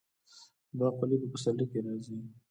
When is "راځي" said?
1.85-2.15